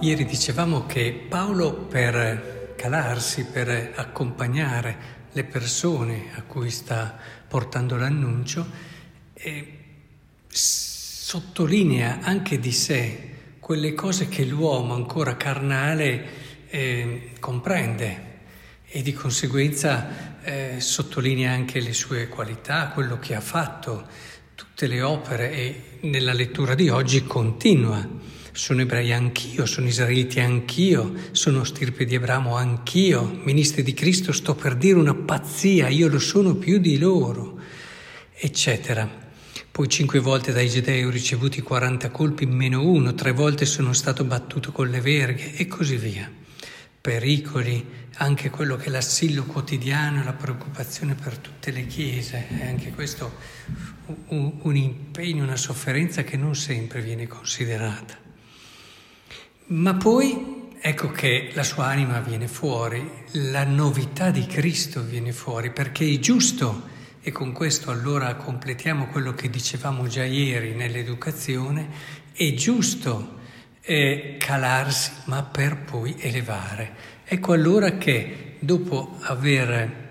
[0.00, 4.96] Ieri dicevamo che Paolo per calarsi, per accompagnare
[5.32, 7.18] le persone a cui sta
[7.48, 8.64] portando l'annuncio,
[9.34, 9.78] eh,
[10.46, 18.36] sottolinea anche di sé quelle cose che l'uomo ancora carnale eh, comprende
[18.86, 24.06] e di conseguenza eh, sottolinea anche le sue qualità, quello che ha fatto,
[24.54, 31.14] tutte le opere e nella lettura di oggi continua sono ebrei anch'io, sono israeliti anch'io,
[31.32, 36.18] sono stirpe di Abramo anch'io, ministri di Cristo, sto per dire una pazzia, io lo
[36.18, 37.58] sono più di loro,
[38.34, 39.26] eccetera.
[39.70, 44.24] Poi cinque volte dai Giudei ho ricevuto 40 colpi meno uno, tre volte sono stato
[44.24, 46.28] battuto con le verghe e così via.
[47.00, 47.86] Pericoli,
[48.16, 53.32] anche quello che è l'assillo quotidiano, la preoccupazione per tutte le chiese, è anche questo
[54.28, 58.27] un impegno, una sofferenza che non sempre viene considerata.
[59.70, 65.70] Ma poi ecco che la sua anima viene fuori, la novità di Cristo viene fuori,
[65.70, 66.88] perché è giusto,
[67.20, 71.86] e con questo allora completiamo quello che dicevamo già ieri nell'educazione,
[72.32, 73.40] è giusto
[73.82, 76.94] eh, calarsi ma per poi elevare.
[77.24, 80.08] Ecco allora che dopo aver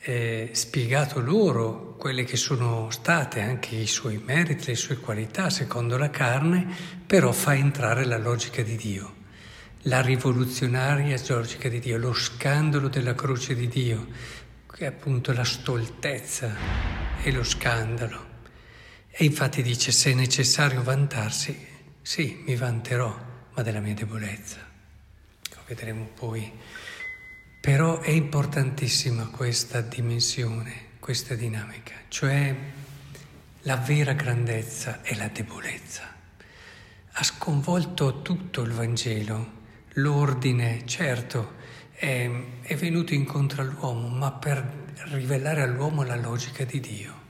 [0.00, 5.96] eh, spiegato loro quelle che sono state anche i suoi meriti, le sue qualità secondo
[5.96, 6.66] la carne,
[7.06, 9.14] però fa entrare la logica di Dio,
[9.82, 14.08] la rivoluzionaria logica di Dio, lo scandalo della croce di Dio,
[14.66, 16.52] che è appunto la stoltezza
[17.22, 18.30] e lo scandalo.
[19.08, 21.56] E infatti dice, se è necessario vantarsi,
[22.02, 23.16] sì, mi vanterò,
[23.54, 24.58] ma della mia debolezza.
[25.54, 26.50] Lo vedremo poi
[27.60, 32.54] però è importantissima questa dimensione, questa dinamica, cioè
[33.62, 36.04] la vera grandezza e la debolezza.
[37.10, 39.50] Ha sconvolto tutto il Vangelo,
[39.94, 41.54] l'ordine, certo,
[41.90, 42.30] è,
[42.60, 47.21] è venuto incontro all'uomo, ma per rivelare all'uomo la logica di Dio.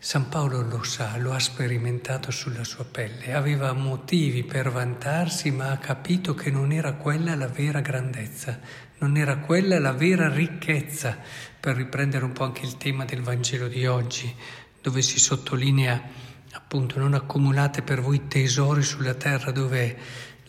[0.00, 5.72] San Paolo lo sa, lo ha sperimentato sulla sua pelle, aveva motivi per vantarsi, ma
[5.72, 8.60] ha capito che non era quella la vera grandezza,
[8.98, 11.18] non era quella la vera ricchezza,
[11.58, 14.32] per riprendere un po' anche il tema del Vangelo di oggi,
[14.80, 19.96] dove si sottolinea appunto non accumulate per voi tesori sulla terra dove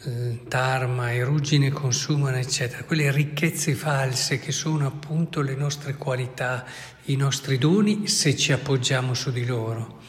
[0.03, 6.65] eh, tarma e ruggine consumano, eccetera, quelle ricchezze false che sono appunto le nostre qualità,
[7.05, 9.99] i nostri doni se ci appoggiamo su di loro.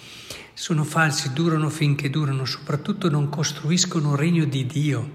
[0.54, 5.10] Sono falsi, durano finché durano, soprattutto non costruiscono regno di Dio.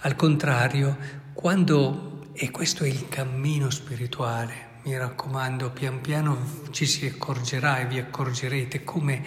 [0.00, 0.96] Al contrario,
[1.34, 4.78] quando e questo è il cammino spirituale.
[4.84, 6.38] Mi raccomando, pian piano
[6.70, 9.22] ci si accorgerà e vi accorgerete come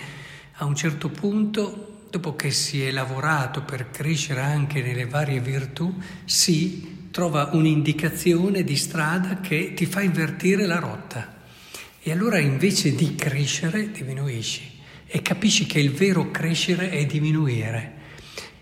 [0.53, 5.91] a un certo punto, dopo che si è lavorato per crescere anche nelle varie virtù,
[6.25, 11.41] si trova un'indicazione di strada che ti fa invertire la rotta.
[12.00, 14.62] E allora invece di crescere diminuisci
[15.07, 17.91] e capisci che il vero crescere è diminuire,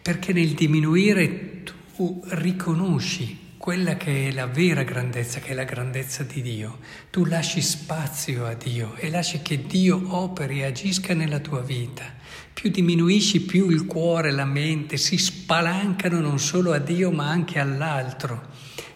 [0.01, 1.63] perché nel diminuire
[1.93, 6.79] tu riconosci quella che è la vera grandezza, che è la grandezza di Dio.
[7.11, 12.03] Tu lasci spazio a Dio e lasci che Dio operi e agisca nella tua vita.
[12.51, 17.59] Più diminuisci, più il cuore, la mente si spalancano non solo a Dio ma anche
[17.59, 18.47] all'altro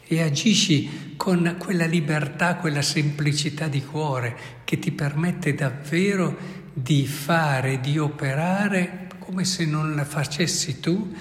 [0.07, 6.35] e agisci con quella libertà, quella semplicità di cuore che ti permette davvero
[6.73, 11.13] di fare, di operare come se non la facessi tu,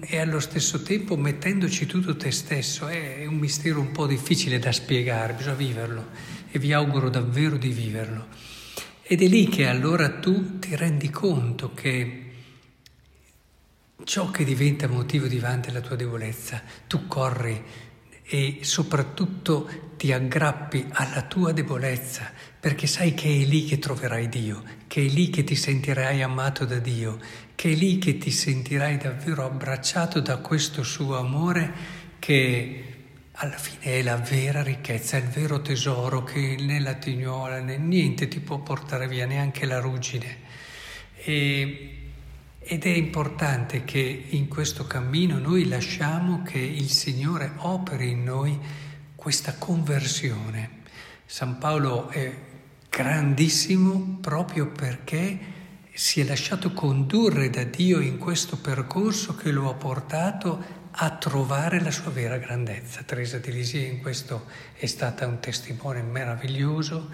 [0.00, 2.88] e allo stesso tempo mettendoci tutto te stesso.
[2.88, 6.06] È un mistero un po' difficile da spiegare, bisogna viverlo
[6.50, 8.26] e vi auguro davvero di viverlo.
[9.02, 12.30] Ed è lì che allora tu ti rendi conto che
[14.04, 17.62] ciò che diventa motivo di vanto è la tua debolezza, tu corri
[18.24, 22.28] e soprattutto ti aggrappi alla tua debolezza,
[22.58, 26.64] perché sai che è lì che troverai Dio, che è lì che ti sentirai amato
[26.64, 27.20] da Dio,
[27.54, 31.72] che è lì che ti sentirai davvero abbracciato da questo suo amore
[32.18, 32.84] che
[33.30, 37.78] alla fine è la vera ricchezza, è il vero tesoro che né la tignola né
[37.78, 40.36] niente ti può portare via, neanche la ruggine.
[41.14, 41.98] E
[42.58, 48.58] ed è importante che in questo cammino noi lasciamo che il Signore operi in noi
[49.22, 50.80] questa conversione.
[51.26, 52.34] San Paolo è
[52.90, 55.38] grandissimo proprio perché
[55.94, 61.80] si è lasciato condurre da Dio in questo percorso che lo ha portato a trovare
[61.80, 63.04] la sua vera grandezza.
[63.04, 67.08] Teresa di Lisieux in questo è stata un testimone meraviglioso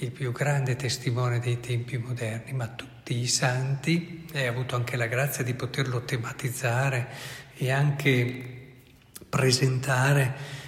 [0.00, 4.96] il più grande testimone dei tempi moderni, ma tutti i santi, e ha avuto anche
[4.96, 7.08] la grazia di poterlo tematizzare
[7.54, 8.50] e anche
[9.30, 10.62] presentare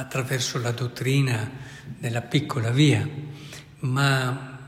[0.00, 1.50] attraverso la dottrina
[1.98, 3.06] della piccola via,
[3.80, 4.58] ma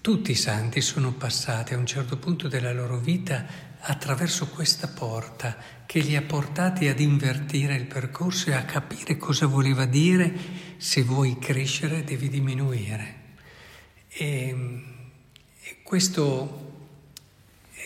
[0.00, 5.56] tutti i santi sono passati a un certo punto della loro vita attraverso questa porta
[5.86, 10.32] che li ha portati ad invertire il percorso e a capire cosa voleva dire
[10.76, 13.20] se vuoi crescere devi diminuire.
[14.08, 14.82] E,
[15.62, 16.86] e questo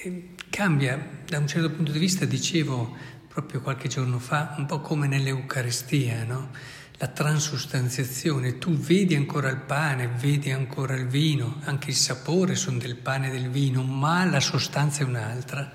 [0.03, 2.97] eh, cambia da un certo punto di vista, dicevo
[3.29, 6.49] proprio qualche giorno fa, un po' come nell'Eucaristia, no?
[6.99, 12.79] La transustanziazione, tu vedi ancora il pane, vedi ancora il vino, anche il sapore sono
[12.79, 15.73] del pane e del vino, ma la sostanza è un'altra,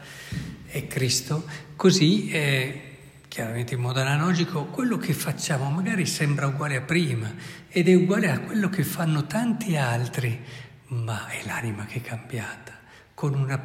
[0.66, 1.46] è Cristo.
[1.76, 2.82] Così, è,
[3.28, 7.32] chiaramente in modo analogico, quello che facciamo magari sembra uguale a prima
[7.70, 10.40] ed è uguale a quello che fanno tanti altri,
[10.88, 12.74] ma è l'anima che è cambiata,
[13.14, 13.60] con una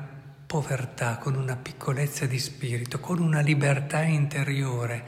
[0.47, 5.05] povertà, con una piccolezza di spirito, con una libertà interiore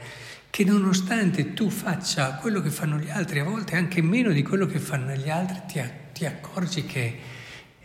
[0.49, 4.65] che nonostante tu faccia quello che fanno gli altri, a volte anche meno di quello
[4.65, 5.81] che fanno gli altri, ti,
[6.13, 7.19] ti accorgi che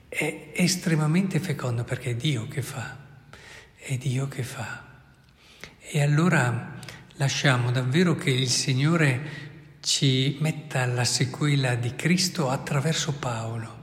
[0.08, 2.96] è estremamente fecondo perché è Dio che fa,
[3.76, 4.82] è Dio che fa.
[5.80, 6.78] E allora
[7.16, 13.82] lasciamo davvero che il Signore ci metta alla sequela di Cristo attraverso Paolo,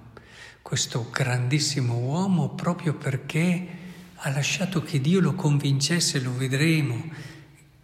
[0.62, 3.68] questo grandissimo uomo, proprio perché
[4.16, 7.10] ha lasciato che Dio lo convincesse, lo vedremo,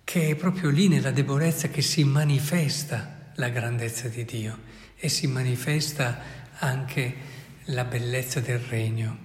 [0.07, 4.57] che è proprio lì nella debolezza che si manifesta la grandezza di Dio
[4.95, 6.17] e si manifesta
[6.59, 7.13] anche
[7.65, 9.17] la bellezza del regno.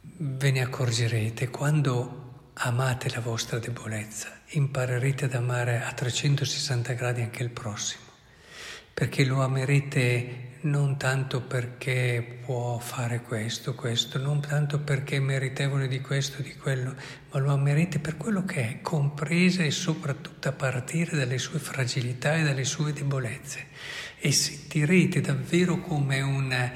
[0.00, 7.42] Ve ne accorgerete quando amate la vostra debolezza, imparerete ad amare a 360 gradi anche
[7.42, 8.04] il prossimo,
[8.98, 15.86] perché lo amerete non tanto perché può fare questo, questo, non tanto perché è meritevole
[15.86, 16.96] di questo, di quello,
[17.30, 22.34] ma lo amerete per quello che è, compresa e soprattutto a partire dalle sue fragilità
[22.34, 23.66] e dalle sue debolezze.
[24.18, 26.72] E sentirete davvero come un,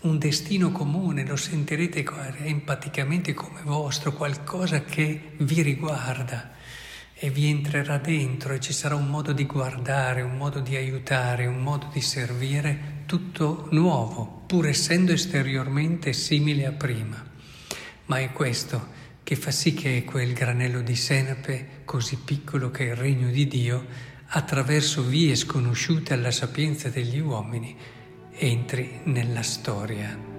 [0.00, 2.02] un destino comune, lo sentirete
[2.44, 6.52] empaticamente come vostro, qualcosa che vi riguarda
[7.24, 11.46] e vi entrerà dentro e ci sarà un modo di guardare, un modo di aiutare,
[11.46, 17.24] un modo di servire tutto nuovo, pur essendo esteriormente simile a prima.
[18.06, 18.88] Ma è questo
[19.22, 23.46] che fa sì che quel granello di senape, così piccolo che è il regno di
[23.46, 23.86] Dio,
[24.26, 27.76] attraverso vie sconosciute alla sapienza degli uomini,
[28.32, 30.31] entri nella storia.